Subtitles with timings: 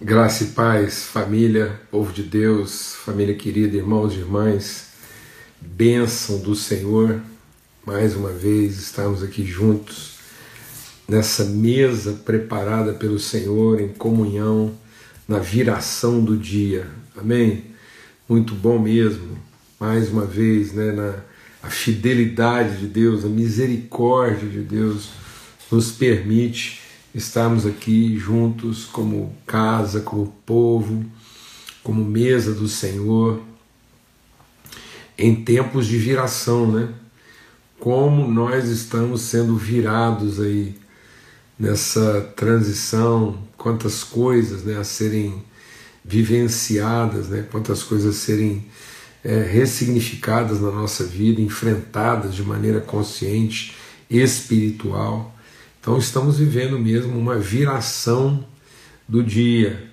[0.00, 4.92] Graça e paz, família, povo de Deus, família querida, irmãos e irmãs,
[5.60, 7.20] bênção do Senhor,
[7.84, 10.18] mais uma vez estamos aqui juntos
[11.08, 14.72] nessa mesa preparada pelo Senhor em comunhão
[15.26, 16.86] na viração do dia,
[17.16, 17.64] amém?
[18.28, 19.36] Muito bom mesmo,
[19.80, 21.16] mais uma vez, né, na
[21.60, 25.10] a fidelidade de Deus, a misericórdia de Deus
[25.72, 26.87] nos permite
[27.18, 31.04] estarmos aqui juntos como casa, como povo,
[31.82, 33.42] como mesa do Senhor,
[35.16, 36.88] em tempos de viração, né?
[37.78, 40.76] Como nós estamos sendo virados aí
[41.58, 45.42] nessa transição, quantas coisas né, a serem
[46.04, 48.66] vivenciadas, né, quantas coisas a serem
[49.24, 53.74] é, ressignificadas na nossa vida, enfrentadas de maneira consciente,
[54.08, 55.36] espiritual.
[55.88, 58.44] Então estamos vivendo mesmo uma viração
[59.08, 59.90] do dia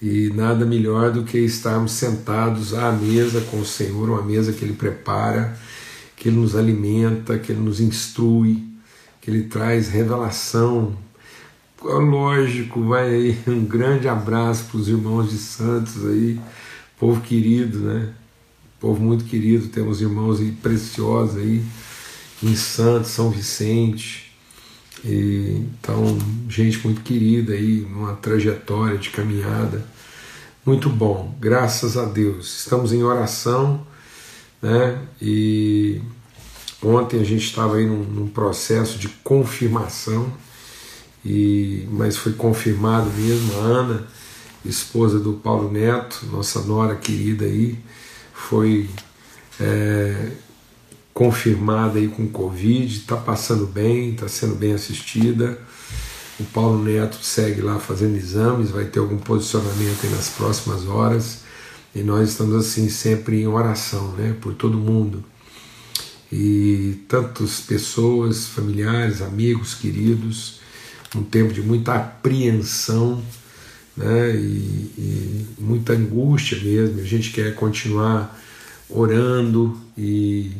[0.00, 4.64] e nada melhor do que estarmos sentados à mesa com o Senhor, uma mesa que
[4.64, 5.54] Ele prepara,
[6.16, 8.64] que Ele nos alimenta, que Ele nos instrui,
[9.20, 10.96] que Ele traz revelação.
[11.82, 16.40] Lógico, vai aí um grande abraço para os irmãos de Santos aí,
[16.98, 18.08] povo querido, né?
[18.80, 21.62] Povo muito querido, temos irmãos aí preciosos aí
[22.42, 24.25] em Santos, São Vicente,
[25.06, 26.18] e, então,
[26.48, 29.86] gente muito querida aí, numa trajetória de caminhada.
[30.64, 32.58] Muito bom, graças a Deus.
[32.58, 33.86] Estamos em oração,
[34.60, 35.00] né?
[35.22, 36.00] E
[36.82, 40.32] ontem a gente estava aí num, num, processo de confirmação,
[41.24, 43.60] e mas foi confirmado mesmo.
[43.60, 44.08] A Ana,
[44.64, 47.78] esposa do Paulo Neto, nossa nora querida aí,
[48.34, 48.90] foi
[49.60, 50.32] é,
[51.16, 55.58] confirmada aí com Covid, está passando bem, está sendo bem assistida.
[56.38, 61.38] O Paulo Neto segue lá fazendo exames, vai ter algum posicionamento aí nas próximas horas.
[61.94, 65.24] E nós estamos assim sempre em oração, né, por todo mundo.
[66.30, 70.60] E tantas pessoas, familiares, amigos, queridos,
[71.14, 73.22] um tempo de muita apreensão,
[73.96, 77.00] né, e, e muita angústia mesmo.
[77.00, 78.38] A gente quer continuar
[78.90, 80.52] orando e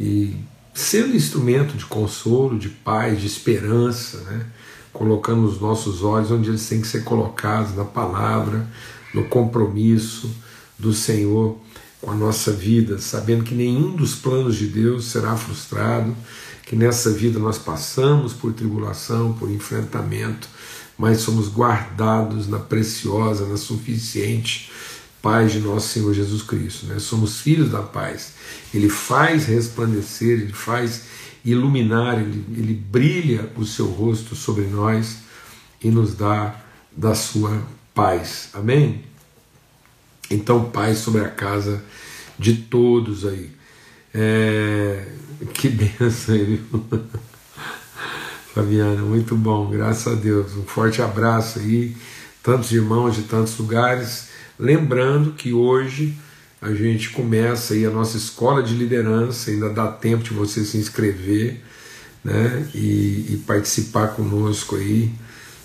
[0.00, 0.34] e
[0.72, 4.46] sendo instrumento de consolo, de paz, de esperança, né?
[4.94, 8.66] colocando os nossos olhos onde eles têm que ser colocados, na palavra,
[9.12, 10.34] no compromisso
[10.78, 11.58] do Senhor
[12.00, 16.16] com a nossa vida, sabendo que nenhum dos planos de Deus será frustrado,
[16.64, 20.48] que nessa vida nós passamos por tribulação, por enfrentamento,
[20.96, 24.70] mas somos guardados na preciosa, na suficiente
[25.22, 26.86] paz de nosso Senhor Jesus Cristo.
[26.86, 26.98] Né?
[26.98, 28.34] Somos filhos da paz.
[28.72, 31.04] Ele faz resplandecer, ele faz
[31.44, 35.18] iluminar, ele, ele brilha o seu rosto sobre nós
[35.82, 36.54] e nos dá
[36.96, 37.62] da sua
[37.94, 38.50] paz.
[38.52, 39.04] Amém?
[40.30, 41.82] Então, paz sobre a casa
[42.38, 43.50] de todos aí.
[44.14, 45.06] É...
[45.54, 46.84] Que benção aí, viu?
[48.54, 50.56] Fabiana, muito bom, graças a Deus.
[50.56, 51.96] Um forte abraço aí,
[52.42, 54.29] tantos irmãos de tantos lugares.
[54.60, 56.14] Lembrando que hoje
[56.60, 60.76] a gente começa aí a nossa escola de liderança, ainda dá tempo de você se
[60.76, 61.62] inscrever
[62.22, 65.10] né, e, e participar conosco aí.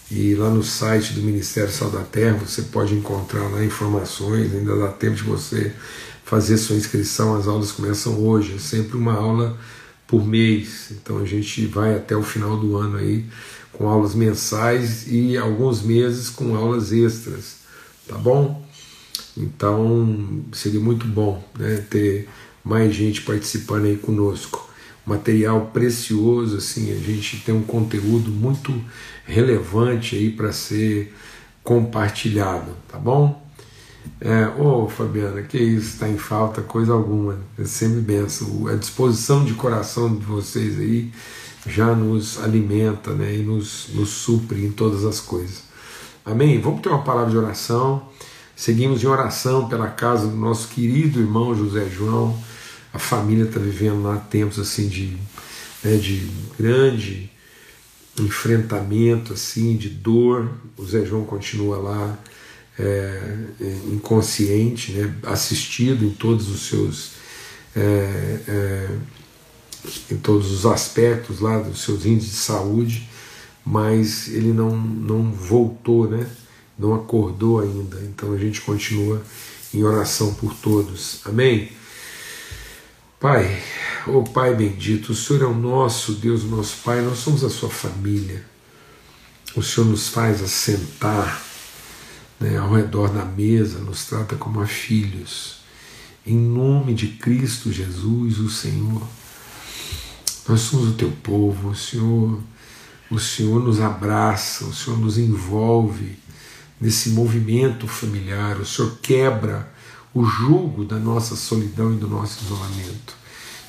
[0.10, 4.78] E lá no site do Ministério Sal da Terra você pode encontrar lá informações, ainda
[4.78, 5.74] dá tempo de você
[6.24, 7.36] fazer sua inscrição.
[7.36, 9.58] As aulas começam hoje, é sempre uma aula
[10.08, 10.92] por mês.
[10.92, 13.26] Então a gente vai até o final do ano aí
[13.74, 17.58] com aulas mensais e alguns meses com aulas extras,
[18.08, 18.65] tá bom?
[19.38, 22.28] Então seria muito bom né, ter
[22.64, 24.70] mais gente participando aí conosco.
[25.06, 28.74] Material precioso, assim, a gente tem um conteúdo muito
[29.24, 31.14] relevante aí para ser
[31.64, 33.44] compartilhado, tá bom?
[34.20, 38.68] É, ô oh, Fabiana, que isso, está em falta coisa alguma, é sempre benção.
[38.68, 41.12] A disposição de coração de vocês aí
[41.68, 45.64] já nos alimenta né, e nos, nos supre em todas as coisas.
[46.24, 46.60] Amém?
[46.60, 48.08] Vamos ter uma palavra de oração.
[48.56, 52.42] Seguimos em oração pela casa do nosso querido irmão José João.
[52.94, 55.18] A família está vivendo lá tempos assim de,
[55.84, 57.30] né, de grande
[58.20, 60.50] enfrentamento, assim, de dor.
[60.78, 62.18] O Zé João continua lá
[62.80, 62.84] é,
[63.60, 67.12] é, inconsciente, né, assistido em todos os seus
[67.76, 68.90] é, é,
[70.10, 73.10] em todos os aspectos lá dos seus índices de saúde,
[73.64, 76.26] mas ele não, não voltou, né?
[76.78, 78.00] Não acordou ainda.
[78.02, 79.22] Então a gente continua
[79.74, 81.22] em oração por todos.
[81.26, 81.72] Amém?
[83.20, 83.62] Pai,
[84.08, 87.44] ô oh Pai bendito, o Senhor é o nosso Deus, o nosso Pai, nós somos
[87.44, 88.46] a sua família.
[89.56, 91.42] O Senhor nos faz assentar
[92.40, 95.60] né, ao redor da mesa, nos trata como a filhos.
[96.26, 99.02] Em nome de Cristo Jesus, o Senhor.
[100.48, 102.40] Nós somos o teu povo, o Senhor,
[103.10, 106.18] o Senhor nos abraça, o Senhor nos envolve
[106.80, 109.72] nesse movimento familiar, o Senhor quebra
[110.14, 113.16] o jugo da nossa solidão e do nosso isolamento.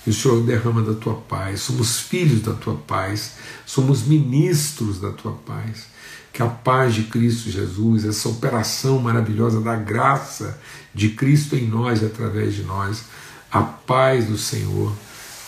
[0.06, 1.60] E o Senhor derrama da tua paz.
[1.60, 3.32] Somos filhos da tua paz,
[3.64, 5.96] somos ministros da tua paz
[6.36, 10.60] que a paz de Cristo Jesus, essa operação maravilhosa da graça
[10.94, 13.04] de Cristo em nós e através de nós,
[13.50, 14.92] a paz do Senhor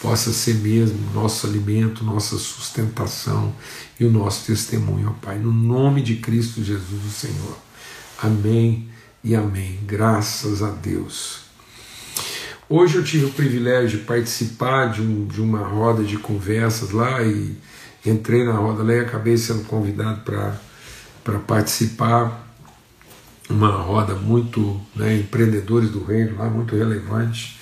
[0.01, 3.53] possa ser mesmo nosso alimento, nossa sustentação
[3.99, 7.57] e o nosso testemunho, ó Pai, no nome de Cristo Jesus, o Senhor.
[8.23, 8.89] Amém
[9.23, 9.79] e amém.
[9.85, 11.41] Graças a Deus.
[12.69, 17.23] Hoje eu tive o privilégio de participar de, um, de uma roda de conversas lá
[17.23, 17.57] e
[18.05, 22.47] entrei na roda lá e acabei sendo convidado para participar
[23.49, 27.58] uma roda muito né, empreendedores do reino lá muito relevante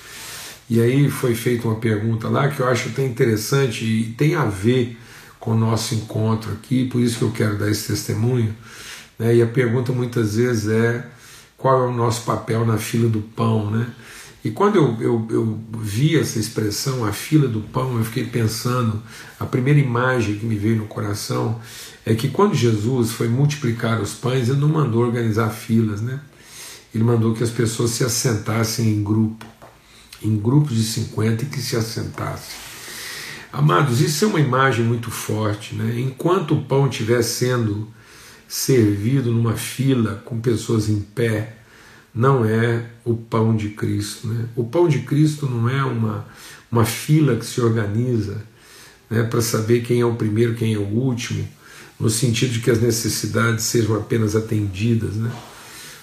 [0.69, 4.45] e aí foi feita uma pergunta lá que eu acho até interessante e tem a
[4.45, 4.97] ver
[5.39, 8.55] com o nosso encontro aqui por isso que eu quero dar esse testemunho
[9.17, 11.05] né, e a pergunta muitas vezes é
[11.57, 13.87] qual é o nosso papel na fila do pão né?
[14.47, 19.03] E quando eu, eu, eu, vi essa expressão, a fila do pão, eu fiquei pensando,
[19.37, 21.59] a primeira imagem que me veio no coração
[22.05, 26.21] é que quando Jesus foi multiplicar os pães, ele não mandou organizar filas, né?
[26.95, 29.45] Ele mandou que as pessoas se assentassem em grupo,
[30.21, 32.55] em grupos de 50 e que se assentassem.
[33.51, 35.99] Amados, isso é uma imagem muito forte, né?
[35.99, 37.87] Enquanto o pão estiver sendo
[38.47, 41.57] servido numa fila com pessoas em pé,
[42.13, 44.27] não é o pão de Cristo.
[44.27, 44.45] Né?
[44.55, 46.25] O pão de Cristo não é uma,
[46.71, 48.41] uma fila que se organiza
[49.09, 51.47] né, para saber quem é o primeiro, quem é o último,
[51.99, 55.15] no sentido de que as necessidades sejam apenas atendidas.
[55.15, 55.31] Né?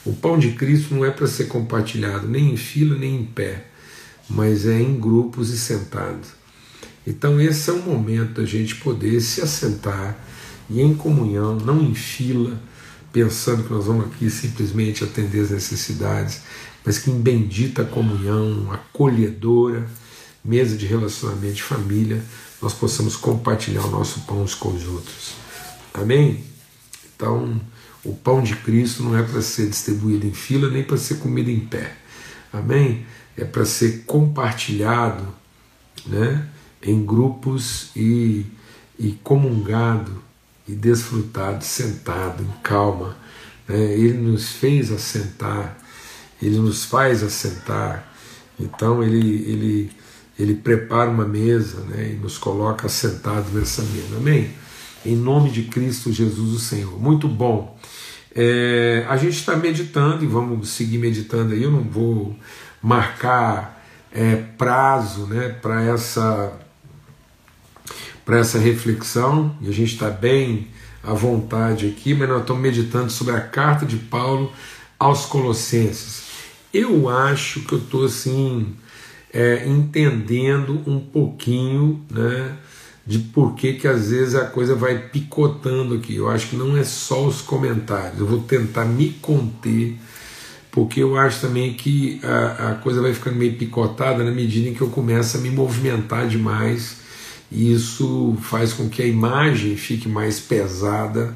[0.05, 3.67] O pão de Cristo não é para ser compartilhado nem em fila nem em pé,
[4.29, 6.27] mas é em grupos e sentado.
[7.07, 10.17] Então, esse é o momento da gente poder se assentar
[10.71, 12.59] e em comunhão, não em fila,
[13.13, 16.41] pensando que nós vamos aqui simplesmente atender as necessidades,
[16.85, 19.87] mas que em bendita comunhão, acolhedora,
[20.45, 22.23] mesa de relacionamento de família,
[22.61, 25.35] nós possamos compartilhar o nosso pão uns com os outros.
[25.93, 26.45] Amém?
[27.15, 27.61] Então,
[28.05, 31.51] o pão de Cristo não é para ser distribuído em fila nem para ser comido
[31.51, 31.97] em pé.
[32.53, 33.07] Amém?
[33.37, 35.27] É para ser compartilhado
[36.07, 36.47] né,
[36.83, 38.47] em grupos e,
[38.99, 40.23] e comungado
[40.69, 43.17] e desfrutado, sentado, em calma.
[43.69, 43.95] Né?
[43.95, 45.77] Ele nos fez assentar,
[46.41, 48.13] ele nos faz assentar.
[48.59, 49.93] Então ele, ele,
[50.39, 52.13] ele prepara uma mesa né?
[52.13, 54.17] e nos coloca assentados nessa mesa.
[54.17, 54.65] Amém?
[55.05, 56.99] em nome de Cristo Jesus o Senhor.
[57.01, 57.79] Muito bom.
[58.35, 61.63] É, a gente está meditando e vamos seguir meditando aí.
[61.63, 62.35] Eu não vou
[62.85, 63.83] marcar
[64.13, 66.53] é, prazo né, para essa
[68.27, 70.69] para essa reflexão e a gente está bem
[71.03, 74.53] à vontade aqui, mas nós estamos meditando sobre a carta de Paulo
[74.99, 76.25] aos Colossenses.
[76.73, 78.75] Eu acho que eu estou assim
[79.33, 82.57] é, entendendo um pouquinho, né?
[83.07, 86.17] de por que, que às vezes a coisa vai picotando aqui.
[86.17, 89.99] Eu acho que não é só os comentários, eu vou tentar me conter,
[90.75, 94.75] porque eu acho também que a, a coisa vai ficando meio picotada na medida em
[94.75, 96.97] que eu começo a me movimentar demais,
[97.49, 101.33] e isso faz com que a imagem fique mais pesada.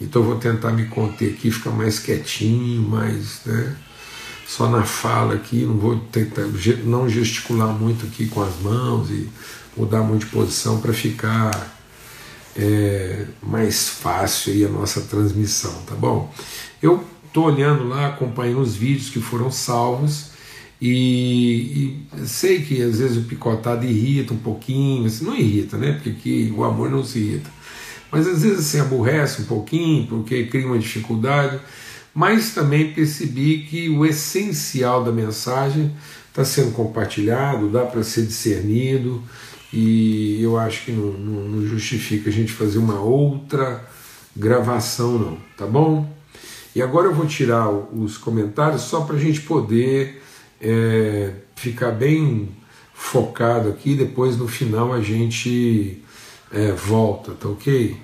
[0.00, 3.42] Então eu vou tentar me conter aqui, ficar mais quietinho, mais.
[3.46, 3.76] Né,
[4.48, 6.42] só na fala aqui, não vou tentar
[6.84, 9.28] não gesticular muito aqui com as mãos e
[9.76, 11.72] mudar muito de posição para ficar
[12.56, 16.34] é, mais fácil aí a nossa transmissão, tá bom?
[16.82, 20.32] Eu estou olhando lá, acompanhando os vídeos que foram salvos
[20.80, 25.92] e, e, sei que às vezes o picotado irrita um pouquinho, assim, não irrita, né?
[25.92, 27.50] Porque aqui o amor não se irrita.
[28.10, 31.58] Mas às vezes assim, aborrece um pouquinho, porque cria uma dificuldade.
[32.12, 35.90] Mas também percebi que o essencial da mensagem
[36.28, 39.22] está sendo compartilhado, dá para ser discernido,
[39.72, 43.82] e eu acho que não, não, não, justifica a gente fazer uma outra
[44.36, 46.12] gravação, não, tá bom?
[46.74, 50.22] E agora eu vou tirar os comentários só para a gente poder
[50.60, 52.48] é, ficar bem
[52.94, 53.94] focado aqui.
[53.94, 56.02] Depois no final a gente
[56.50, 57.96] é, volta, tá ok?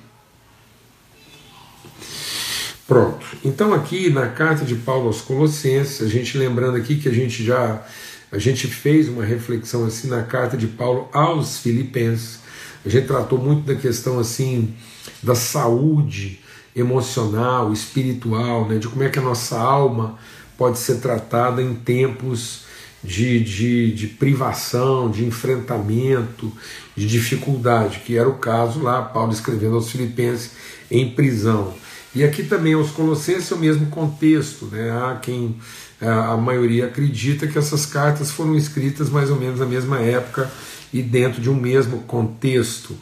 [2.87, 3.27] Pronto.
[3.45, 7.45] Então aqui na carta de Paulo aos Colossenses, a gente lembrando aqui que a gente
[7.45, 7.83] já
[8.31, 12.41] a gente fez uma reflexão assim na carta de Paulo aos Filipenses.
[12.85, 14.75] A gente tratou muito da questão assim
[15.23, 16.41] da saúde
[16.79, 20.19] emocional, espiritual, né, de como é que a nossa alma
[20.57, 22.67] pode ser tratada em tempos
[23.03, 26.53] de, de, de privação, de enfrentamento,
[26.97, 30.53] de dificuldade, que era o caso lá, Paulo escrevendo aos Filipenses
[30.91, 31.75] em prisão.
[32.15, 34.91] E aqui também aos Colossenses é o mesmo contexto, né?
[34.91, 35.57] há quem
[36.01, 40.51] a maioria acredita que essas cartas foram escritas mais ou menos na mesma época
[40.93, 42.97] e dentro de um mesmo contexto.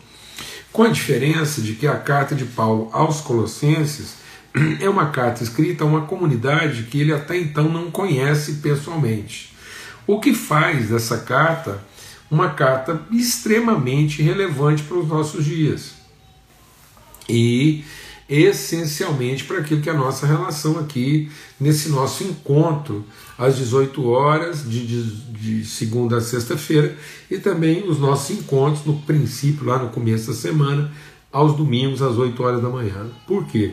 [0.77, 4.17] Com a diferença de que a carta de Paulo aos Colossenses
[4.79, 9.57] é uma carta escrita a uma comunidade que ele até então não conhece pessoalmente.
[10.07, 11.83] O que faz dessa carta
[12.31, 15.95] uma carta extremamente relevante para os nossos dias.
[17.27, 17.83] E
[18.29, 21.31] essencialmente para aquilo que é a nossa relação aqui
[21.61, 23.05] nesse nosso encontro
[23.39, 26.97] às 18 horas de, de, de segunda a sexta-feira
[27.31, 30.91] e também os nossos encontros no princípio, lá no começo da semana,
[31.31, 33.11] aos domingos às 8 horas da manhã.
[33.27, 33.73] Por quê?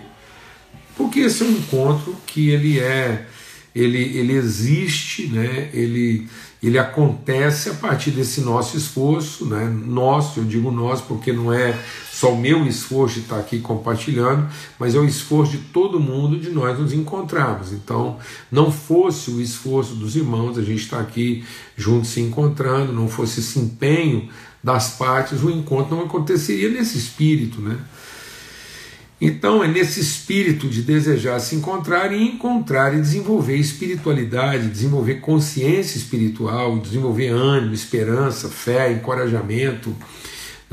[0.96, 3.28] Porque esse é um encontro que ele é
[3.76, 5.70] ele, ele existe, né?
[5.74, 6.28] ele,
[6.62, 9.66] ele acontece a partir desse nosso esforço, né?
[9.66, 11.76] nosso, eu digo nosso porque não é
[12.14, 16.38] só o meu esforço de estar aqui compartilhando, mas é o esforço de todo mundo
[16.40, 17.74] de nós nos encontrarmos.
[17.74, 18.20] Então,
[18.52, 21.44] não fosse o esforço dos irmãos, a gente estar aqui
[21.76, 24.30] juntos se encontrando, não fosse esse empenho
[24.64, 27.80] das partes, o encontro não aconteceria nesse espírito, né?
[29.20, 35.98] Então é nesse espírito de desejar se encontrar e encontrar e desenvolver espiritualidade, desenvolver consciência
[35.98, 39.96] espiritual, desenvolver ânimo, esperança, fé, encorajamento,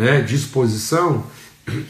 [0.00, 1.26] né, disposição,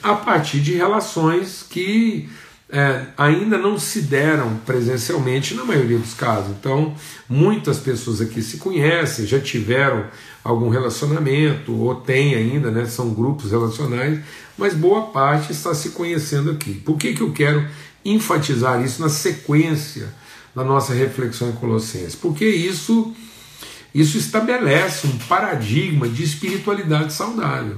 [0.02, 2.28] a partir de relações que
[2.68, 6.50] é, ainda não se deram presencialmente na maioria dos casos.
[6.58, 6.92] Então,
[7.28, 10.06] muitas pessoas aqui se conhecem, já tiveram
[10.42, 14.18] algum relacionamento, ou têm ainda, né, são grupos relacionais,
[14.58, 16.74] mas boa parte está se conhecendo aqui.
[16.74, 17.64] Por que, que eu quero
[18.04, 20.08] enfatizar isso na sequência
[20.52, 22.16] da nossa reflexão em Colossenses?
[22.16, 23.14] Porque isso,
[23.94, 27.76] isso estabelece um paradigma de espiritualidade saudável.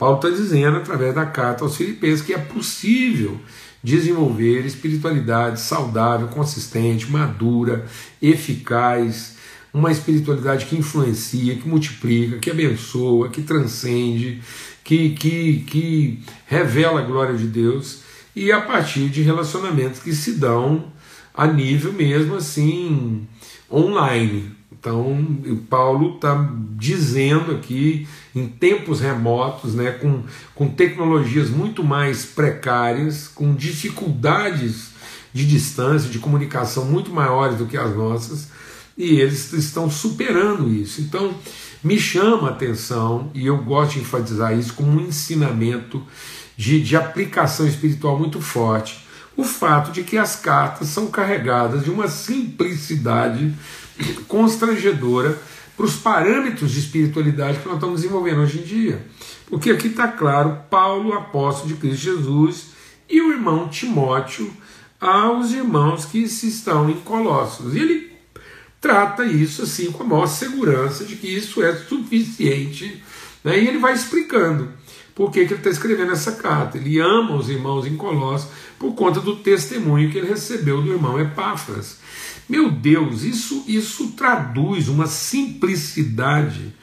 [0.00, 3.38] Paulo está dizendo, através da carta aos Filipenses, que é possível
[3.84, 7.84] desenvolver espiritualidade saudável, consistente, madura,
[8.22, 9.36] eficaz,
[9.74, 14.40] uma espiritualidade que influencia, que multiplica, que abençoa, que transcende,
[14.82, 18.00] que, que, que revela a glória de Deus
[18.34, 20.90] e a partir de relacionamentos que se dão
[21.34, 23.28] a nível mesmo assim
[23.70, 24.50] online.
[24.72, 25.26] Então,
[25.68, 30.22] Paulo está dizendo aqui, em tempos remotos, né, com,
[30.54, 34.90] com tecnologias muito mais precárias, com dificuldades
[35.32, 38.48] de distância, de comunicação muito maiores do que as nossas,
[38.96, 41.00] e eles estão superando isso.
[41.00, 41.34] Então,
[41.82, 46.02] me chama a atenção, e eu gosto de enfatizar isso como um ensinamento
[46.56, 49.04] de, de aplicação espiritual muito forte,
[49.36, 53.54] o fato de que as cartas são carregadas de uma simplicidade
[54.28, 55.38] constrangedora
[55.80, 59.06] para os parâmetros de espiritualidade que nós estamos desenvolvendo hoje em dia.
[59.46, 62.66] Porque aqui está claro Paulo, apóstolo de Cristo Jesus,
[63.08, 64.52] e o irmão Timóteo
[65.00, 67.74] aos irmãos que se estão em Colossos.
[67.74, 68.12] E ele
[68.78, 73.02] trata isso assim com a maior segurança de que isso é suficiente.
[73.42, 73.58] Né?
[73.62, 74.68] E ele vai explicando
[75.20, 76.78] por que, ele está escrevendo essa carta.
[76.78, 78.48] Ele ama os irmãos em Colossos
[78.78, 81.98] por conta do testemunho que ele recebeu do irmão Epáfras.
[82.48, 86.74] Meu Deus, isso, isso traduz uma simplicidade,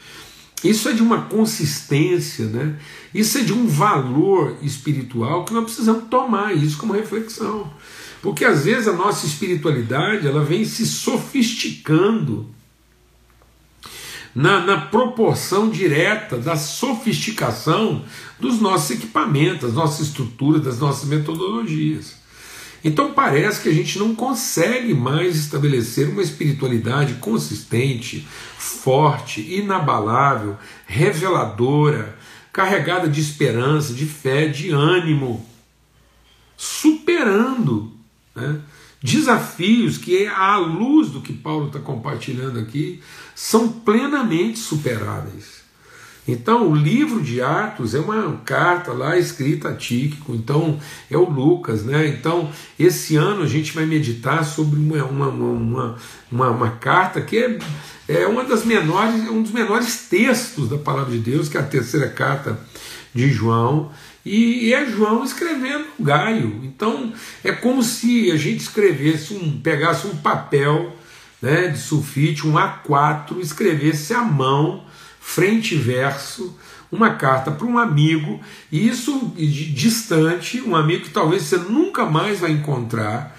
[0.63, 2.75] isso é de uma consistência, né?
[3.11, 7.73] isso é de um valor espiritual que nós precisamos tomar isso como reflexão.
[8.21, 12.47] Porque às vezes a nossa espiritualidade ela vem se sofisticando
[14.33, 18.03] na, na proporção direta da sofisticação
[18.39, 22.15] dos nossos equipamentos, das nossas estruturas, das nossas metodologias.
[22.83, 32.17] Então parece que a gente não consegue mais estabelecer uma espiritualidade consistente, forte, inabalável, reveladora,
[32.53, 35.45] carregada de esperança, de fé, de ânimo,
[36.55, 37.91] superando
[38.35, 38.59] né,
[39.07, 42.99] desafios que, à luz do que Paulo está compartilhando aqui,
[43.33, 45.57] são plenamente superáveis.
[46.27, 50.77] Então, o livro de Atos é uma carta lá escrita a Tíquico, então
[51.09, 52.05] é o Lucas, né?
[52.05, 55.95] Então, esse ano a gente vai meditar sobre uma, uma, uma,
[56.29, 57.57] uma, uma carta que é,
[58.09, 61.63] é uma das menores, um dos menores textos da palavra de Deus, que é a
[61.63, 62.59] terceira carta
[63.15, 63.89] de João,
[64.27, 66.61] e é João escrevendo Gaio.
[66.63, 70.95] Então, é como se a gente escrevesse um, pegasse um papel
[71.41, 74.85] né, de sulfite, um A4, escrevesse à mão
[75.19, 76.57] frente e verso,
[76.89, 78.39] uma carta para um amigo,
[78.71, 83.36] e isso distante, um amigo que talvez você nunca mais vai encontrar,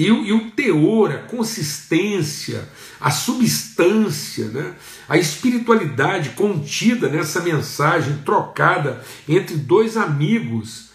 [0.00, 2.66] e, e o teor, a consistência,
[2.98, 4.74] a substância, né?
[5.06, 10.88] a espiritualidade contida nessa mensagem trocada entre dois amigos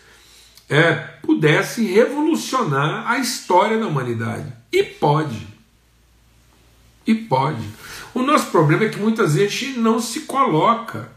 [0.67, 4.51] é, pudesse revolucionar a história da humanidade.
[4.71, 5.47] E pode.
[7.05, 7.63] E pode.
[8.11, 11.11] O nosso problema é que muitas vezes a gente não se coloca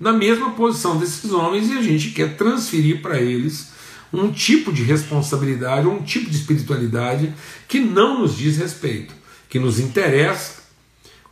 [0.00, 3.77] na mesma posição desses homens e a gente quer transferir para eles
[4.12, 7.32] um tipo de responsabilidade, um tipo de espiritualidade
[7.66, 9.14] que não nos diz respeito,
[9.48, 10.62] que nos interessa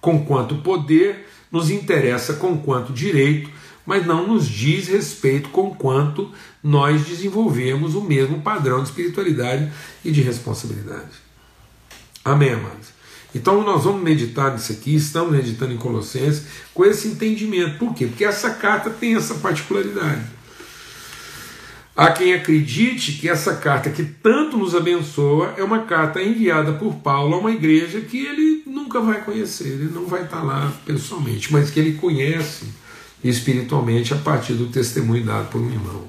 [0.01, 3.51] com quanto poder, nos interessa com quanto direito,
[3.85, 6.31] mas não nos diz respeito com quanto
[6.63, 9.71] nós desenvolvemos o mesmo padrão de espiritualidade
[10.05, 11.27] e de responsabilidade.
[12.25, 12.89] Amém, amados?
[13.35, 17.79] Então nós vamos meditar nisso aqui, estamos meditando em Colossenses com esse entendimento.
[17.79, 18.07] Por quê?
[18.07, 20.25] Porque essa carta tem essa particularidade.
[21.97, 26.97] Há quem acredite que essa carta que tanto nos abençoa é uma carta enviada por
[26.97, 31.51] Paulo a uma igreja que ele nunca vai conhecer, ele não vai estar lá pessoalmente,
[31.51, 32.67] mas que ele conhece
[33.25, 36.05] espiritualmente a partir do testemunho dado por um irmão.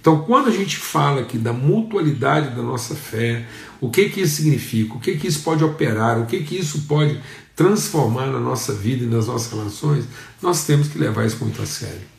[0.00, 3.44] Então, quando a gente fala aqui da mutualidade da nossa fé,
[3.78, 4.94] o que que isso significa?
[4.94, 6.18] O que que isso pode operar?
[6.18, 7.20] O que que isso pode
[7.54, 10.06] transformar na nossa vida e nas nossas relações?
[10.40, 12.15] Nós temos que levar isso muito a sério.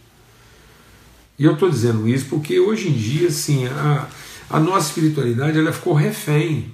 [1.37, 4.07] E eu estou dizendo isso porque hoje em dia, assim, a,
[4.49, 6.71] a nossa espiritualidade ela ficou refém.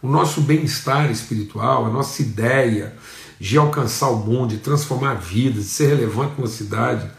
[0.00, 2.96] O nosso bem-estar espiritual, a nossa ideia
[3.40, 7.10] de alcançar o mundo, de transformar vidas, de ser relevante numa cidade,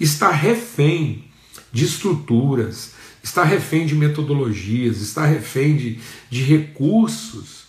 [0.00, 1.24] está refém
[1.72, 7.64] de estruturas, está refém de metodologias, está refém de, de recursos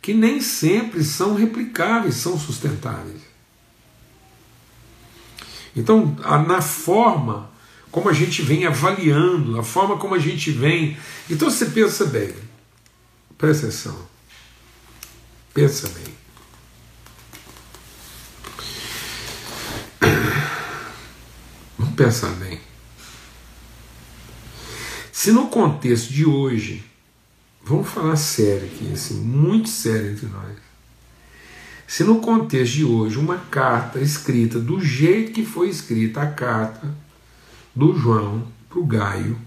[0.00, 3.20] que nem sempre são replicáveis, são sustentáveis.
[5.74, 6.16] Então,
[6.46, 7.50] na forma
[7.90, 10.96] como a gente vem avaliando, a forma como a gente vem.
[11.30, 12.34] Então você pensa bem,
[13.38, 14.08] presta atenção,
[15.54, 16.14] pensa bem.
[21.78, 22.60] Vamos pensar bem.
[25.10, 26.84] Se no contexto de hoje,
[27.64, 30.56] vamos falar sério aqui, assim, muito sério entre nós.
[31.86, 36.92] Se no contexto de hoje uma carta escrita do jeito que foi escrita a carta
[37.76, 39.38] do João para o Gaio,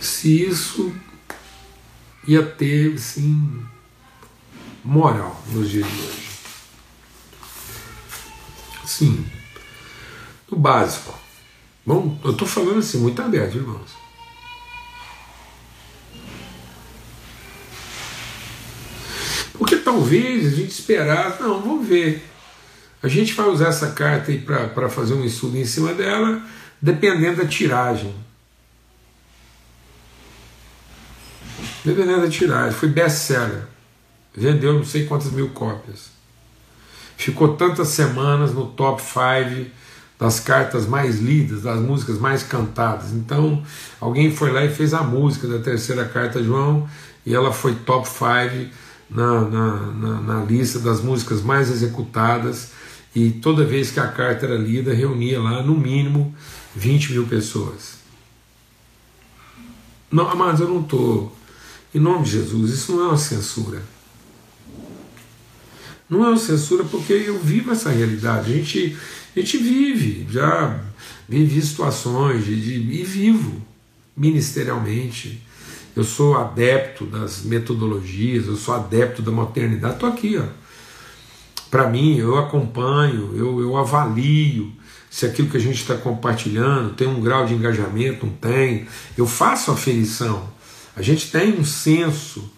[0.00, 0.94] se isso
[2.26, 3.66] ia ter assim,
[4.84, 6.28] moral nos dias de hoje.
[8.86, 9.26] Sim,
[10.48, 11.18] no básico.
[11.84, 13.90] Bom, eu estou falando assim, muito aberto, irmãos.
[19.54, 22.33] Porque talvez a gente esperasse, não, vamos ver.
[23.04, 26.40] A gente vai usar essa carta aí para fazer um estudo em cima dela,
[26.80, 28.14] dependendo da tiragem.
[31.84, 32.72] Dependendo da tiragem.
[32.72, 33.64] Foi best-seller.
[34.34, 36.08] Vendeu não sei quantas mil cópias.
[37.18, 39.70] Ficou tantas semanas no top 5
[40.18, 43.12] das cartas mais lidas, das músicas mais cantadas.
[43.12, 43.62] Então,
[44.00, 46.88] alguém foi lá e fez a música da terceira carta João
[47.26, 48.72] e ela foi top 5
[49.10, 52.72] na, na, na, na, lista das músicas mais executadas.
[53.14, 56.34] E toda vez que a carta era lida, reunia lá no mínimo
[56.74, 57.98] 20 mil pessoas.
[60.10, 61.36] Não, mas eu não estou.
[61.94, 63.82] Em nome de Jesus, isso não é uma censura.
[66.10, 68.52] Não é uma censura porque eu vivo essa realidade.
[68.52, 68.96] A gente,
[69.34, 70.82] a gente vive, já
[71.28, 73.62] vivi situações de, de, e vivo
[74.16, 75.40] ministerialmente.
[75.94, 79.94] Eu sou adepto das metodologias, eu sou adepto da maternidade.
[79.94, 80.63] Estou aqui, ó.
[81.74, 84.72] Para mim, eu acompanho, eu, eu avalio
[85.10, 88.86] se aquilo que a gente está compartilhando tem um grau de engajamento, não tem.
[89.18, 90.48] Eu faço aferição.
[90.94, 92.48] A gente tem um senso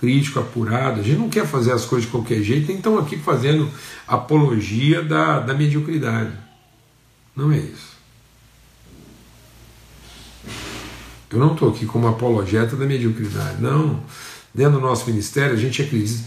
[0.00, 3.68] crítico apurado, a gente não quer fazer as coisas de qualquer jeito, então aqui fazendo
[4.08, 6.32] apologia da, da mediocridade.
[7.36, 7.92] Não é isso.
[11.30, 14.02] Eu não estou aqui como apologeta da mediocridade, não.
[14.54, 16.24] Dentro do nosso ministério, a gente acredita.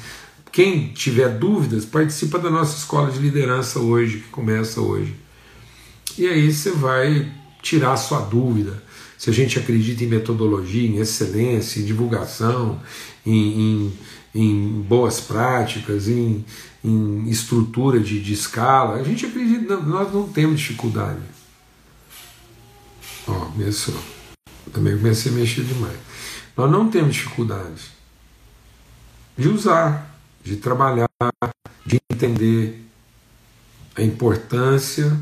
[0.56, 5.14] Quem tiver dúvidas, participa da nossa escola de liderança hoje, que começa hoje.
[6.18, 7.30] E aí você vai
[7.62, 8.82] tirar a sua dúvida
[9.18, 12.80] se a gente acredita em metodologia, em excelência, em divulgação,
[13.26, 13.94] em, em,
[14.34, 16.46] em boas práticas, em,
[16.82, 21.20] em estrutura de, de, escala, a gente acredita, nós não temos dificuldade.
[23.28, 24.00] Ó, começou.
[24.72, 25.98] Também comecei a mexer demais.
[26.56, 27.92] Nós não temos dificuldade
[29.38, 30.15] de usar,
[30.46, 31.10] de trabalhar,
[31.86, 32.84] de entender.
[33.98, 35.18] a importância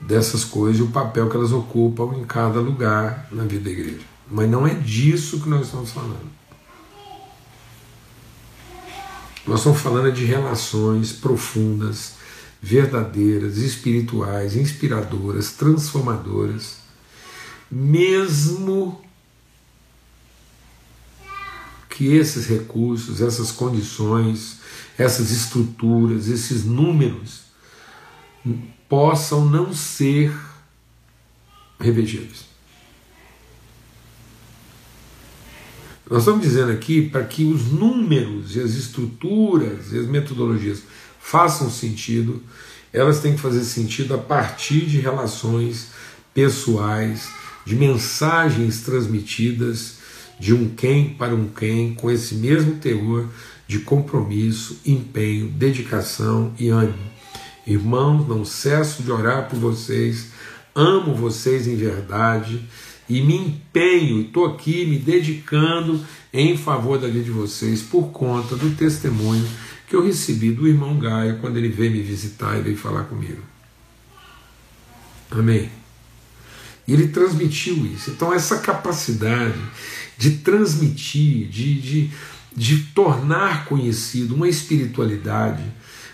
[0.00, 4.00] dessas coisas e o papel que elas ocupam em cada lugar na vida da igreja.
[4.30, 6.30] Mas não é disso que nós estamos falando.
[9.46, 12.14] Nós estamos falando de relações profundas,
[12.60, 16.78] verdadeiras, espirituais, inspiradoras, transformadoras,
[17.70, 19.03] mesmo
[21.94, 24.58] que esses recursos, essas condições,
[24.98, 27.42] essas estruturas, esses números
[28.88, 30.34] possam não ser
[31.78, 32.46] revergidos.
[36.10, 40.82] Nós estamos dizendo aqui para que os números e as estruturas e as metodologias
[41.20, 42.42] façam sentido,
[42.92, 45.90] elas têm que fazer sentido a partir de relações
[46.34, 47.28] pessoais,
[47.64, 50.03] de mensagens transmitidas
[50.38, 53.28] de um quem para um quem, com esse mesmo teor
[53.66, 57.14] de compromisso, empenho, dedicação e ânimo.
[57.66, 60.28] Irmãos, não cesso de orar por vocês,
[60.74, 62.62] amo vocês em verdade
[63.08, 68.56] e me empenho, estou aqui me dedicando em favor da vida de vocês por conta
[68.56, 69.46] do testemunho
[69.88, 73.42] que eu recebi do irmão Gaio quando ele veio me visitar e veio falar comigo.
[75.30, 75.83] Amém.
[76.86, 78.10] E ele transmitiu isso.
[78.10, 79.58] Então, essa capacidade
[80.18, 82.10] de transmitir, de, de,
[82.54, 85.64] de tornar conhecido uma espiritualidade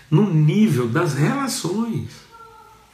[0.09, 2.09] no nível das relações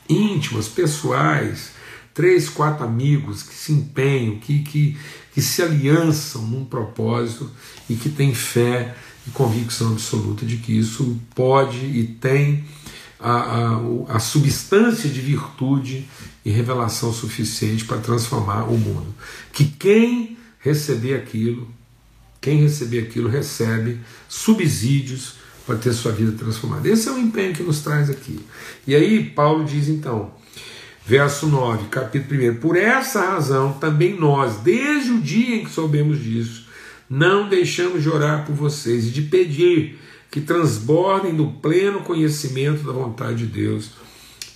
[0.09, 1.71] íntimas, pessoais,
[2.13, 4.97] três, quatro amigos que se empenham, que, que,
[5.33, 7.49] que se aliançam num propósito
[7.89, 8.95] e que têm fé
[9.27, 12.63] e convicção absoluta de que isso pode e tem
[13.19, 16.07] a, a, a substância de virtude
[16.45, 19.13] e revelação suficiente para transformar o mundo.
[19.51, 21.67] Que quem receber aquilo,
[22.39, 26.87] quem receber aquilo recebe subsídios para ter sua vida transformada.
[26.87, 28.39] Esse é o empenho que nos traz aqui.
[28.85, 30.31] E aí Paulo diz então,
[31.05, 36.23] verso 9, capítulo 1: Por essa razão também nós, desde o dia em que soubemos
[36.23, 36.67] disso,
[37.09, 39.99] não deixamos de orar por vocês e de pedir
[40.37, 43.89] que transbordem do pleno conhecimento da vontade de Deus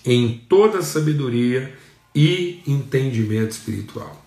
[0.06, 1.76] em toda sabedoria
[2.14, 4.24] e entendimento espiritual.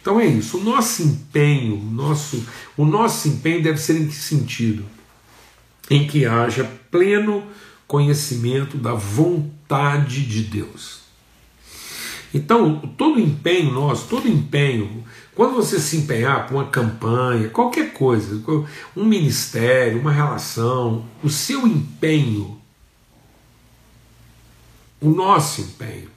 [0.00, 0.58] Então é isso.
[0.58, 2.44] O nosso empenho, o nosso,
[2.76, 4.84] o nosso empenho deve ser em que sentido?
[5.90, 7.42] Em que haja pleno
[7.88, 11.00] conhecimento da vontade de Deus.
[12.32, 15.04] Então, todo empenho nosso, todo empenho,
[15.34, 18.42] quando você se empenhar por uma campanha, qualquer coisa,
[18.94, 22.60] um ministério, uma relação, o seu empenho,
[25.00, 26.10] o nosso empenho,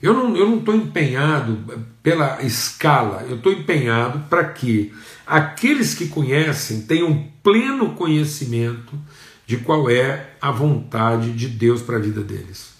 [0.00, 4.92] eu não estou não empenhado pela escala, eu estou empenhado para que
[5.24, 8.98] aqueles que conhecem tenham pleno conhecimento
[9.46, 12.72] de qual é a vontade de Deus para a vida deles.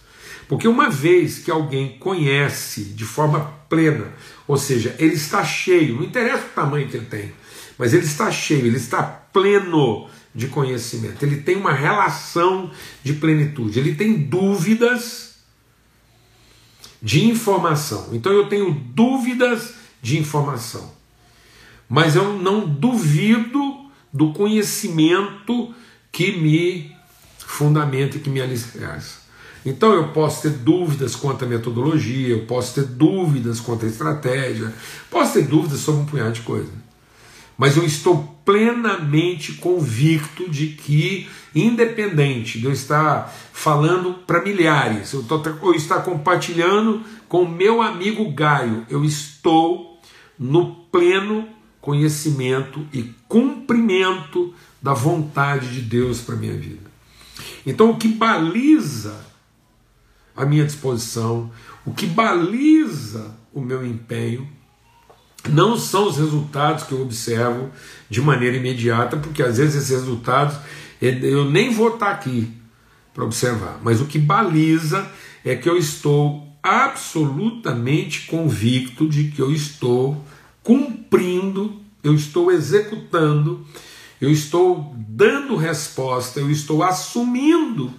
[0.49, 4.07] Porque uma vez que alguém conhece de forma plena,
[4.47, 7.33] ou seja, ele está cheio, não interessa o tamanho que ele tem,
[7.79, 12.71] mas ele está cheio, ele está pleno de conhecimento, ele tem uma relação
[13.03, 15.37] de plenitude, ele tem dúvidas
[17.01, 18.11] de informação.
[18.13, 20.93] Então eu tenho dúvidas de informação,
[21.89, 25.75] mas eu não duvido do conhecimento
[26.11, 26.95] que me
[27.39, 29.22] fundamenta e que me alicerça.
[29.65, 34.73] Então eu posso ter dúvidas quanto à metodologia, eu posso ter dúvidas quanto à estratégia,
[35.11, 36.73] posso ter dúvidas sobre um punhado de coisa.
[37.57, 45.21] Mas eu estou plenamente convicto de que, independente de eu estar falando para milhares, eu
[45.21, 50.01] estou, ou estar compartilhando com meu amigo Gaio, eu estou
[50.39, 51.47] no pleno
[51.81, 56.91] conhecimento e cumprimento da vontade de Deus para minha vida.
[57.67, 59.32] Então, o que baliza
[60.37, 61.51] a minha disposição,
[61.85, 64.49] o que baliza o meu empenho,
[65.49, 67.71] não são os resultados que eu observo
[68.09, 70.57] de maneira imediata, porque às vezes esses resultados
[71.01, 72.53] eu nem vou estar aqui
[73.13, 75.11] para observar, mas o que baliza
[75.45, 80.25] é que eu estou absolutamente convicto de que eu estou
[80.63, 83.67] cumprindo, eu estou executando,
[84.21, 87.93] eu estou dando resposta, eu estou assumindo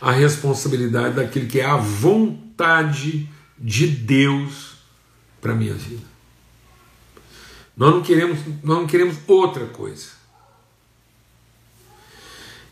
[0.00, 4.76] a responsabilidade daquilo que é a vontade de Deus
[5.40, 6.06] para a minha vida.
[7.76, 10.18] Nós não queremos, nós não queremos outra coisa.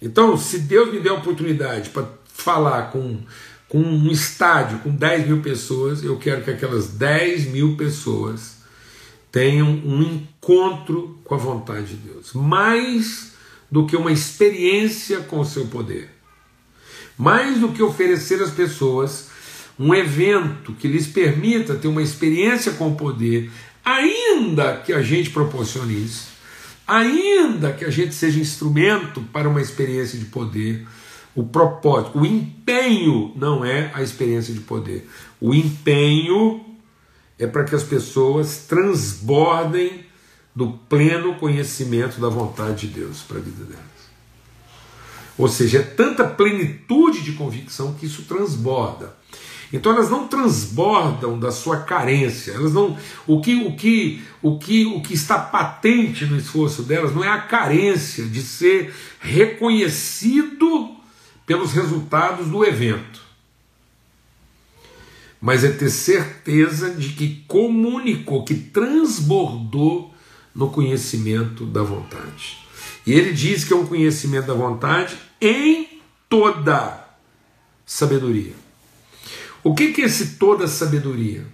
[0.01, 3.21] Então, se Deus me der a oportunidade para falar com,
[3.69, 8.57] com um estádio com 10 mil pessoas, eu quero que aquelas 10 mil pessoas
[9.33, 13.33] tenham um encontro com a vontade de Deus, mais
[13.71, 16.16] do que uma experiência com o seu poder.
[17.17, 19.29] Mais do que oferecer às pessoas
[19.79, 23.51] um evento que lhes permita ter uma experiência com o poder,
[23.85, 26.29] ainda que a gente proporcione isso,
[26.87, 30.87] ainda que a gente seja instrumento para uma experiência de poder,
[31.35, 35.07] o propósito, o empenho não é a experiência de poder.
[35.39, 36.65] O empenho
[37.39, 40.07] é para que as pessoas transbordem
[40.55, 43.96] do pleno conhecimento da vontade de Deus para a vida delas.
[45.39, 49.15] Ou seja, é tanta plenitude de convicção que isso transborda.
[49.73, 52.97] Então elas não transbordam da sua carência, elas não
[53.27, 57.29] o que o que o que o que está patente no esforço delas não é
[57.29, 60.95] a carência de ser reconhecido
[61.45, 63.21] pelos resultados do evento.
[65.41, 70.15] Mas é ter certeza de que comunicou, que transbordou
[70.55, 72.59] no conhecimento da vontade.
[73.07, 77.05] E ele diz que é um conhecimento da vontade em toda
[77.85, 78.55] sabedoria.
[79.63, 81.47] O que, que é esse toda sabedoria?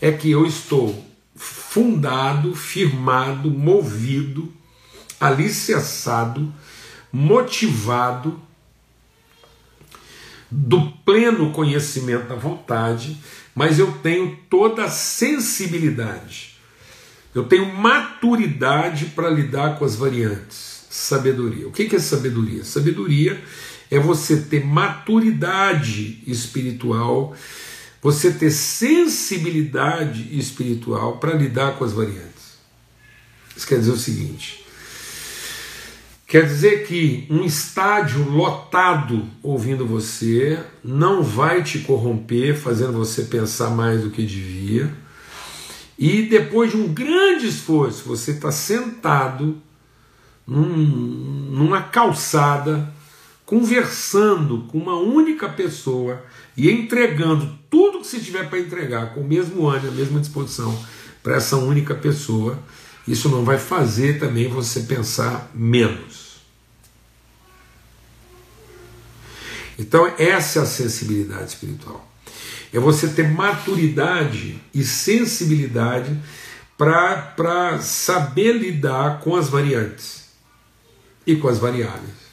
[0.00, 1.04] É que eu estou
[1.36, 4.52] fundado, firmado, movido,
[5.20, 6.52] alicerçado,
[7.12, 8.40] motivado
[10.50, 13.16] do pleno conhecimento da vontade,
[13.54, 16.56] mas eu tenho toda a sensibilidade,
[17.34, 20.69] eu tenho maturidade para lidar com as variantes.
[20.90, 21.68] Sabedoria.
[21.68, 22.64] O que é sabedoria?
[22.64, 23.40] Sabedoria
[23.88, 27.36] é você ter maturidade espiritual,
[28.02, 32.58] você ter sensibilidade espiritual para lidar com as variantes.
[33.56, 34.66] Isso quer dizer o seguinte:
[36.26, 43.70] quer dizer que um estádio lotado ouvindo você não vai te corromper, fazendo você pensar
[43.70, 44.92] mais do que devia.
[45.96, 49.62] E depois de um grande esforço, você está sentado
[50.50, 50.66] num,
[51.52, 52.92] numa calçada
[53.46, 56.24] conversando com uma única pessoa
[56.56, 60.76] e entregando tudo que você tiver para entregar com o mesmo ânimo, a mesma disposição
[61.22, 62.58] para essa única pessoa,
[63.06, 66.40] isso não vai fazer também você pensar menos.
[69.78, 72.08] Então, essa é a sensibilidade espiritual.
[72.72, 76.16] É você ter maturidade e sensibilidade
[76.76, 80.19] para saber lidar com as variantes
[81.26, 82.30] e com as variáveis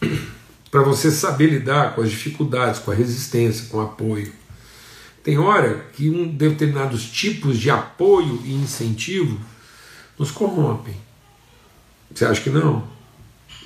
[0.70, 4.32] para você saber lidar com as dificuldades, com a resistência, com o apoio.
[5.22, 9.40] Tem hora que um determinados tipos de apoio e incentivo
[10.18, 10.94] nos corrompem.
[12.14, 12.86] Você acha que não?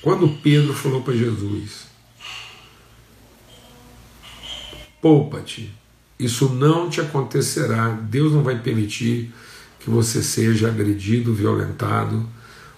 [0.01, 1.87] Quando Pedro falou para Jesus:
[5.03, 5.71] Poupa-te,
[6.19, 9.33] isso não te acontecerá, Deus não vai permitir
[9.79, 12.29] que você seja agredido, violentado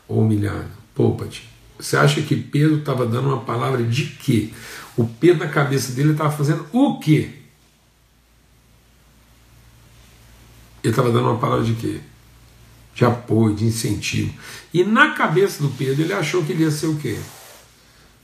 [0.09, 0.82] ou humilhado.
[0.95, 1.49] Poupa-te.
[1.79, 4.51] Você acha que Pedro estava dando uma palavra de quê?
[4.97, 7.31] O Pedro na cabeça dele estava fazendo o quê?
[10.83, 12.01] Ele estava dando uma palavra de quê?
[12.95, 14.35] De apoio, de incentivo.
[14.73, 17.19] E na cabeça do Pedro ele achou que ele ia ser o quê?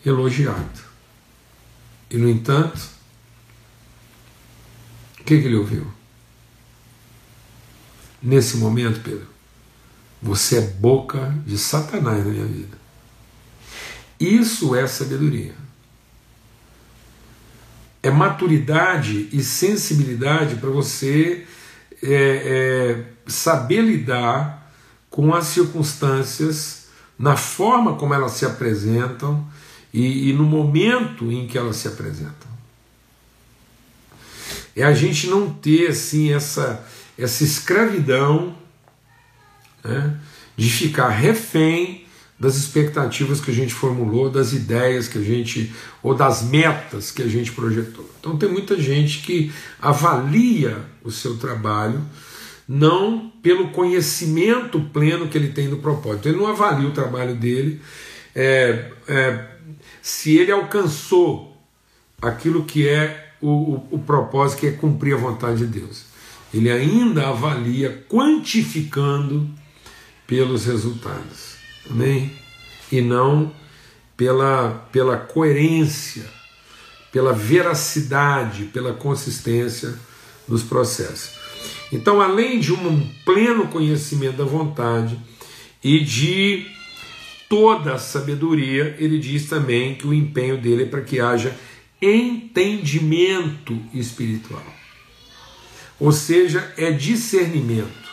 [0.05, 0.81] Elogiado.
[2.11, 2.81] E no entanto,
[5.21, 5.87] o que, que ele ouviu?
[8.23, 9.29] Nesse momento, Pedro,
[10.21, 12.77] você é boca de Satanás na minha vida.
[14.19, 15.55] Isso é sabedoria.
[18.03, 21.47] É maturidade e sensibilidade para você
[22.03, 24.73] é, é, saber lidar
[25.11, 29.45] com as circunstâncias na forma como elas se apresentam
[29.93, 32.49] e, e no momento em que elas se apresentam.
[34.77, 36.87] É a gente não ter assim essa,
[37.19, 38.57] essa escravidão
[39.89, 40.15] né,
[40.57, 42.05] de ficar refém
[42.39, 45.73] das expectativas que a gente formulou, das ideias que a gente,
[46.03, 48.09] ou das metas que a gente projetou.
[48.21, 52.01] Então tem muita gente que avalia o seu trabalho
[52.69, 56.29] não pelo conhecimento pleno que ele tem do propósito.
[56.29, 57.81] Ele não avalia o trabalho dele
[58.37, 59.47] é, é,
[60.03, 61.57] se ele alcançou
[62.21, 66.05] aquilo que é o, o, o propósito, que é cumprir a vontade de Deus.
[66.53, 69.49] Ele ainda avalia quantificando
[70.29, 71.57] pelos resultados.
[71.91, 72.31] Amém?
[72.93, 73.53] E não
[74.17, 76.25] pela, pela coerência,
[77.11, 79.99] pela veracidade, pela consistência
[80.47, 81.39] dos processos.
[81.91, 85.19] Então, além de um pleno conhecimento da vontade
[85.83, 86.67] e de
[87.49, 91.57] toda a sabedoria, ele diz também que o empenho dele é para que haja
[92.03, 94.67] entendimento espiritual.
[95.99, 98.08] Ou seja, é discernimento.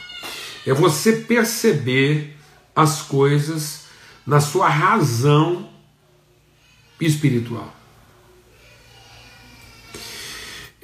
[0.65, 2.36] É você perceber
[2.75, 3.86] as coisas
[4.25, 5.69] na sua razão
[6.99, 7.75] espiritual.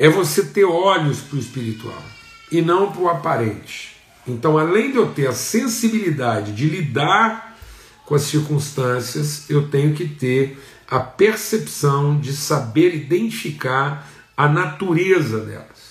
[0.01, 2.03] é você ter olhos para o espiritual
[2.51, 3.95] e não para o aparente.
[4.27, 7.55] Então, além de eu ter a sensibilidade de lidar
[8.07, 15.90] com as circunstâncias, eu tenho que ter a percepção de saber identificar a natureza delas.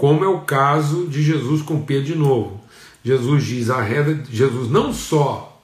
[0.00, 2.58] Como é o caso de Jesus com Pedro de novo.
[3.04, 5.62] Jesus diz a reda, Jesus não só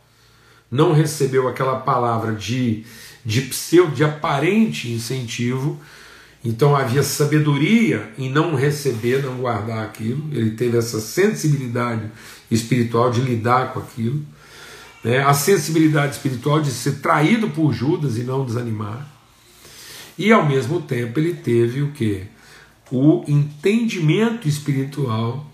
[0.70, 2.84] não recebeu aquela palavra de,
[3.24, 5.80] de pseudo, de aparente incentivo,
[6.44, 12.02] então havia sabedoria em não receber, não guardar aquilo, ele teve essa sensibilidade
[12.50, 14.22] espiritual de lidar com aquilo,
[15.02, 15.24] né?
[15.24, 19.10] a sensibilidade espiritual de ser traído por Judas e não desanimar,
[20.18, 22.35] e ao mesmo tempo ele teve o que?
[22.90, 25.44] O entendimento espiritual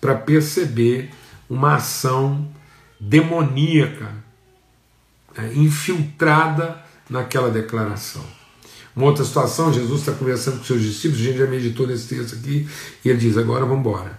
[0.00, 1.10] para perceber
[1.48, 2.48] uma ação
[3.00, 4.12] demoníaca
[5.36, 5.52] né?
[5.54, 8.24] infiltrada naquela declaração.
[8.94, 12.36] Uma outra situação, Jesus está conversando com seus discípulos, a gente já meditou nesse texto
[12.36, 12.68] aqui,
[13.04, 14.18] e ele diz: agora vamos embora.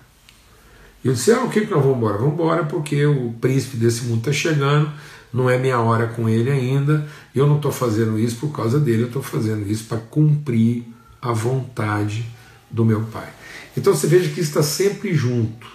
[1.03, 2.17] E eu disse: ah, o que, que nós vamos embora?
[2.17, 4.91] Vamos embora porque o príncipe desse mundo está chegando,
[5.31, 9.03] não é minha hora com ele ainda, eu não estou fazendo isso por causa dele,
[9.03, 10.83] eu estou fazendo isso para cumprir
[11.21, 12.25] a vontade
[12.69, 13.31] do meu Pai.
[13.77, 15.67] Então você veja que está sempre junto.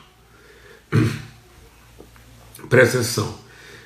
[2.68, 3.38] Presta atenção.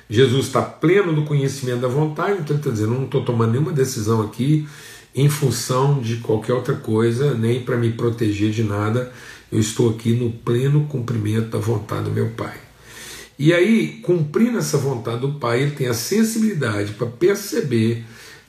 [0.09, 3.71] Jesus está pleno do conhecimento da vontade, então ele está dizendo: não estou tomando nenhuma
[3.71, 4.67] decisão aqui
[5.15, 9.11] em função de qualquer outra coisa, nem para me proteger de nada.
[9.51, 12.57] Eu estou aqui no pleno cumprimento da vontade do meu Pai.
[13.37, 18.05] E aí, cumprindo essa vontade do Pai, ele tem a sensibilidade para perceber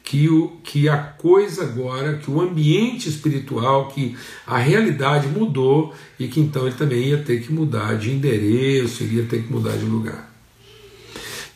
[0.06, 4.16] que, o, que a coisa agora, que o ambiente espiritual, que
[4.46, 9.16] a realidade mudou e que então ele também ia ter que mudar de endereço, ele
[9.16, 10.32] ia ter que mudar de lugar.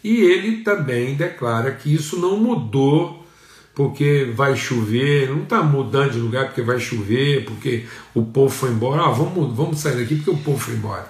[0.02, 3.24] E ele também declara que isso não mudou
[3.72, 8.70] porque vai chover, não está mudando de lugar porque vai chover, porque o povo foi
[8.70, 9.02] embora.
[9.02, 11.06] Ah, vamos, vamos sair daqui porque o povo foi embora.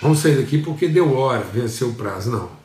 [0.00, 2.30] Vamos sair daqui porque deu hora, venceu o prazo.
[2.30, 2.57] Não.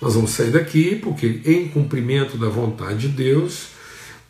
[0.00, 3.68] Nós vamos sair daqui porque, em cumprimento da vontade de Deus,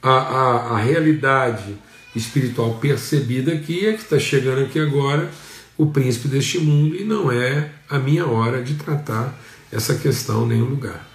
[0.02, 1.76] a, a, a realidade
[2.14, 5.30] espiritual percebida aqui é que está chegando aqui agora
[5.76, 9.38] o príncipe deste mundo e não é a minha hora de tratar
[9.70, 11.06] essa questão em nenhum lugar.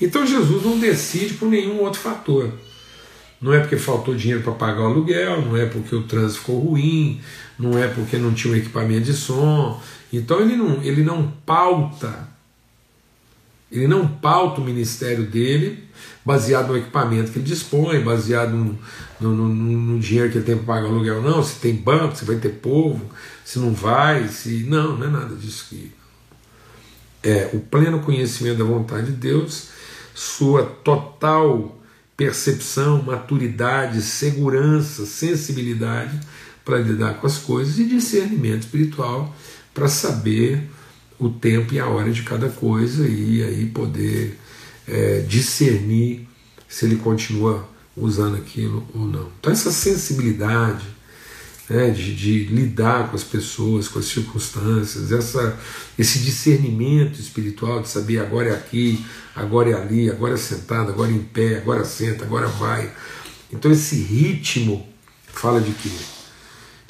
[0.00, 2.50] Então Jesus não decide por nenhum outro fator.
[3.40, 6.58] Não é porque faltou dinheiro para pagar o aluguel, não é porque o trânsito ficou
[6.58, 7.20] ruim,
[7.58, 9.80] não é porque não tinha um equipamento de som.
[10.12, 12.28] Então ele não, ele não pauta,
[13.70, 15.84] ele não pauta o ministério dele
[16.24, 18.78] baseado no equipamento que ele dispõe, baseado no,
[19.20, 22.24] no, no, no dinheiro que ele tem para pagar aluguel, não, se tem banco, se
[22.24, 23.00] vai ter povo,
[23.44, 24.64] se não vai, se.
[24.64, 25.92] Não, não é nada disso que.
[27.22, 29.68] É o pleno conhecimento da vontade de Deus
[30.14, 31.78] sua total
[32.16, 36.18] percepção, maturidade, segurança, sensibilidade
[36.64, 39.34] para lidar com as coisas e discernimento espiritual
[39.72, 40.68] para saber
[41.20, 44.38] o tempo e a hora de cada coisa e aí poder
[44.88, 46.26] é, discernir
[46.66, 49.28] se ele continua usando aquilo ou não.
[49.38, 50.86] Então, essa sensibilidade
[51.68, 55.58] né, de, de, lidar com as pessoas, com as circunstâncias, essa,
[55.98, 59.04] esse discernimento espiritual de saber agora é aqui,
[59.36, 62.90] agora é ali, agora é sentado, agora é em pé, agora senta, agora vai.
[63.52, 64.88] Então esse ritmo
[65.26, 65.90] fala de quê?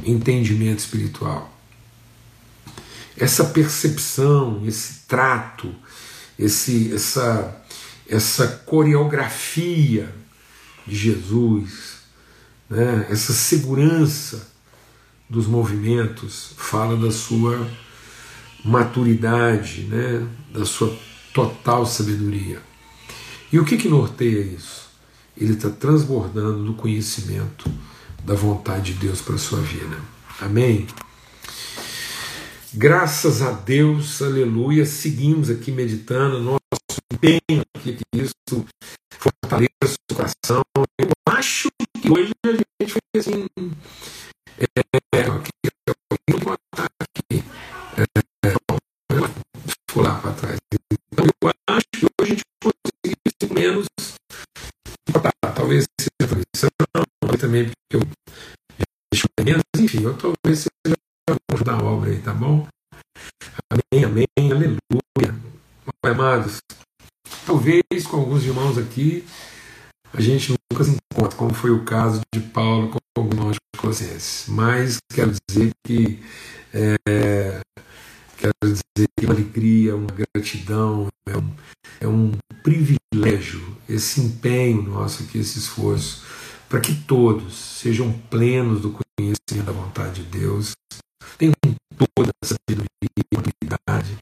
[0.05, 1.60] Entendimento espiritual.
[3.21, 5.75] Essa percepção, esse trato,
[6.39, 7.63] esse, essa,
[8.09, 10.11] essa coreografia
[10.87, 11.99] de Jesus,
[12.71, 13.07] né?
[13.11, 14.49] essa segurança
[15.29, 17.69] dos movimentos, fala da sua
[18.65, 20.27] maturidade, né?
[20.51, 20.97] da sua
[21.35, 22.63] total sabedoria.
[23.53, 24.89] E o que, que norteia isso?
[25.37, 27.71] Ele está transbordando do conhecimento
[28.25, 29.99] da vontade de Deus para a sua vida.
[30.41, 30.87] Amém?
[32.73, 36.61] Graças a Deus, aleluia, seguimos aqui meditando, nosso
[37.13, 38.65] empenho aqui, que isso
[39.13, 40.63] fortaleça o coração.
[40.97, 41.69] Eu acho
[42.01, 43.47] que hoje a gente fez assim,
[44.57, 44.81] é,
[45.21, 45.51] aqui,
[47.01, 47.45] aqui,
[47.99, 48.55] é,
[49.93, 50.59] vou lá para trás.
[51.13, 53.87] Então eu acho que hoje a gente conseguiu menos.
[55.13, 56.71] Tá, talvez seja tradição,
[57.37, 58.01] também porque eu
[59.13, 60.97] deixo menos, enfim, eu talvez seja
[61.65, 62.67] da obra aí, tá bom?
[63.71, 65.35] Amém, amém, aleluia.
[66.05, 66.59] Amados,
[67.47, 69.25] talvez com alguns irmãos aqui
[70.13, 73.81] a gente nunca se encontra, como foi o caso de Paulo com alguns irmãos de
[73.81, 74.47] Colossenses.
[74.49, 76.21] Mas quero dizer que
[76.73, 77.61] é,
[78.37, 81.51] quero dizer que uma alegria, uma gratidão, é um,
[82.01, 82.33] é um
[82.63, 86.25] privilégio esse empenho nosso aqui, esse esforço
[86.69, 90.73] para que todos sejam plenos do conhecimento da vontade de Deus,
[91.39, 91.55] tenham
[92.15, 92.87] toda a sabedoria,
[93.37, 94.17] habilidade,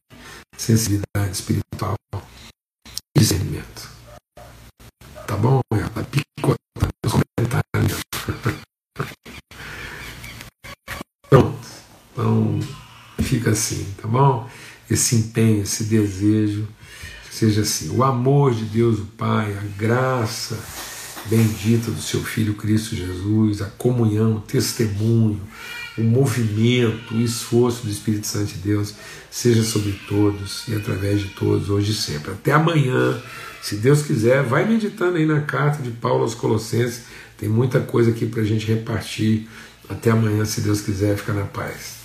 [0.57, 1.97] sensibilidade espiritual
[3.17, 3.91] e discernimento.
[5.27, 5.61] Tá bom?
[5.73, 8.01] Ela tá picotando os comentários.
[11.29, 11.69] Pronto.
[12.13, 12.61] Então,
[13.23, 14.49] fica assim, tá bom?
[14.91, 16.67] Esse empenho, esse desejo,
[17.31, 17.91] seja assim.
[17.91, 20.59] O amor de Deus, o Pai, a graça
[21.27, 25.41] bendita do seu Filho Cristo Jesus, a comunhão, o testemunho,
[25.99, 28.95] o movimento, o esforço do Espírito Santo de Deus
[29.31, 32.31] seja sobre todos e através de todos, hoje e sempre.
[32.33, 33.21] Até amanhã,
[33.61, 37.03] se Deus quiser, vai meditando aí na carta de Paulo aos Colossenses.
[37.37, 39.49] Tem muita coisa aqui para a gente repartir.
[39.89, 41.98] Até amanhã, se Deus quiser, fica na paz.